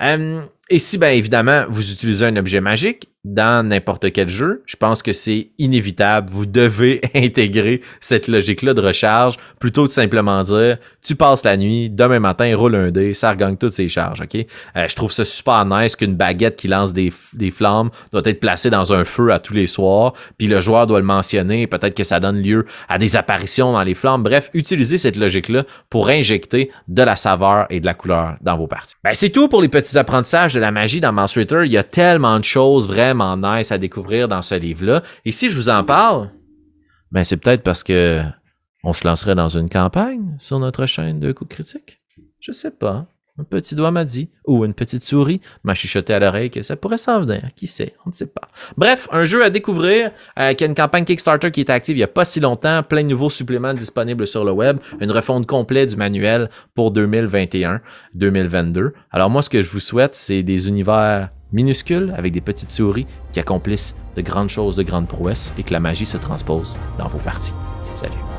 Euh, 0.00 0.42
et 0.72 0.78
si, 0.78 0.96
bien 0.96 1.10
évidemment, 1.10 1.66
vous 1.68 1.92
utilisez 1.92 2.24
un 2.24 2.36
objet 2.36 2.62
magique, 2.62 3.12
dans 3.24 3.64
n'importe 3.66 4.12
quel 4.12 4.28
jeu, 4.28 4.64
je 4.66 4.74
pense 4.74 5.00
que 5.00 5.12
c'est 5.12 5.50
inévitable. 5.58 6.28
Vous 6.30 6.44
devez 6.44 7.00
intégrer 7.14 7.80
cette 8.00 8.26
logique-là 8.26 8.74
de 8.74 8.80
recharge 8.80 9.36
plutôt 9.60 9.86
que 9.86 9.92
simplement 9.92 10.42
dire 10.42 10.78
tu 11.02 11.14
passes 11.14 11.44
la 11.44 11.56
nuit, 11.56 11.90
demain 11.90 12.20
matin, 12.20 12.52
roule 12.56 12.74
un 12.74 12.90
dé, 12.90 13.14
ça 13.14 13.30
regagne 13.30 13.56
toutes 13.56 13.72
ses 13.72 13.88
charges. 13.88 14.20
ok? 14.20 14.46
Euh, 14.76 14.88
je 14.88 14.96
trouve 14.96 15.12
ça 15.12 15.24
super 15.24 15.64
nice 15.66 15.96
qu'une 15.96 16.14
baguette 16.14 16.56
qui 16.56 16.68
lance 16.68 16.92
des, 16.92 17.12
des, 17.32 17.50
flammes 17.50 17.90
doit 18.12 18.22
être 18.24 18.40
placée 18.40 18.70
dans 18.70 18.92
un 18.92 19.04
feu 19.04 19.32
à 19.32 19.38
tous 19.38 19.54
les 19.54 19.66
soirs, 19.66 20.12
puis 20.38 20.46
le 20.46 20.60
joueur 20.60 20.86
doit 20.86 21.00
le 21.00 21.04
mentionner, 21.04 21.66
peut-être 21.66 21.94
que 21.94 22.04
ça 22.04 22.20
donne 22.20 22.40
lieu 22.40 22.66
à 22.88 22.98
des 22.98 23.16
apparitions 23.16 23.72
dans 23.72 23.82
les 23.82 23.94
flammes. 23.94 24.22
Bref, 24.22 24.50
utilisez 24.54 24.98
cette 24.98 25.16
logique-là 25.16 25.64
pour 25.90 26.08
injecter 26.08 26.70
de 26.88 27.02
la 27.02 27.16
saveur 27.16 27.66
et 27.70 27.80
de 27.80 27.86
la 27.86 27.94
couleur 27.94 28.36
dans 28.40 28.56
vos 28.56 28.66
parties. 28.68 28.94
Ben, 29.02 29.14
c'est 29.14 29.30
tout 29.30 29.48
pour 29.48 29.60
les 29.60 29.68
petits 29.68 29.98
apprentissages 29.98 30.54
de 30.54 30.60
la 30.62 30.70
magie 30.70 31.00
dans 31.00 31.12
Mouse. 31.12 31.36
Il 31.36 31.72
y 31.72 31.76
a 31.76 31.84
tellement 31.84 32.38
de 32.38 32.44
choses 32.44 32.88
vraiment 32.88 33.02
vraiment 33.12 33.36
nice 33.36 33.72
à 33.72 33.78
découvrir 33.78 34.28
dans 34.28 34.42
ce 34.42 34.54
livre-là. 34.54 35.02
Et 35.24 35.32
si 35.32 35.50
je 35.50 35.56
vous 35.56 35.70
en 35.70 35.84
parle, 35.84 36.30
ben 37.10 37.24
c'est 37.24 37.36
peut-être 37.36 37.62
parce 37.62 37.82
que 37.82 38.22
on 38.84 38.92
se 38.92 39.06
lancerait 39.06 39.34
dans 39.34 39.48
une 39.48 39.68
campagne 39.68 40.36
sur 40.38 40.58
notre 40.58 40.86
chaîne 40.86 41.20
de 41.20 41.32
coups 41.32 41.54
critiques. 41.54 42.00
Je 42.40 42.52
sais 42.52 42.70
pas. 42.70 43.06
Un 43.38 43.44
petit 43.44 43.74
doigt 43.74 43.90
m'a 43.90 44.04
dit, 44.04 44.28
ou 44.46 44.66
une 44.66 44.74
petite 44.74 45.02
souris 45.02 45.40
m'a 45.64 45.74
chuchoté 45.74 46.12
à 46.12 46.18
l'oreille 46.18 46.50
que 46.50 46.62
ça 46.62 46.76
pourrait 46.76 46.98
s'en 46.98 47.20
venir. 47.20 47.48
Qui 47.56 47.66
sait? 47.66 47.94
On 48.04 48.10
ne 48.10 48.14
sait 48.14 48.26
pas. 48.26 48.48
Bref, 48.76 49.08
un 49.10 49.24
jeu 49.24 49.42
à 49.42 49.48
découvrir, 49.48 50.10
euh, 50.38 50.52
qui 50.52 50.64
a 50.64 50.66
une 50.66 50.74
campagne 50.74 51.06
Kickstarter 51.06 51.50
qui 51.50 51.60
est 51.60 51.70
active 51.70 51.96
il 51.96 52.00
n'y 52.00 52.04
a 52.04 52.08
pas 52.08 52.26
si 52.26 52.40
longtemps, 52.40 52.82
plein 52.82 53.02
de 53.02 53.08
nouveaux 53.08 53.30
suppléments 53.30 53.72
disponibles 53.72 54.26
sur 54.26 54.44
le 54.44 54.52
web, 54.52 54.78
une 55.00 55.10
refonte 55.10 55.46
complète 55.46 55.90
du 55.90 55.96
manuel 55.96 56.50
pour 56.74 56.92
2021-2022. 56.92 58.92
Alors 59.10 59.30
moi, 59.30 59.40
ce 59.40 59.48
que 59.48 59.62
je 59.62 59.70
vous 59.70 59.80
souhaite, 59.80 60.14
c'est 60.14 60.42
des 60.42 60.68
univers 60.68 61.30
minuscules 61.52 62.12
avec 62.16 62.32
des 62.32 62.42
petites 62.42 62.70
souris 62.70 63.06
qui 63.32 63.40
accomplissent 63.40 63.96
de 64.14 64.20
grandes 64.20 64.50
choses, 64.50 64.76
de 64.76 64.82
grandes 64.82 65.08
prouesses 65.08 65.54
et 65.58 65.62
que 65.62 65.72
la 65.72 65.80
magie 65.80 66.06
se 66.06 66.18
transpose 66.18 66.76
dans 66.98 67.08
vos 67.08 67.18
parties. 67.18 67.54
Salut. 67.96 68.31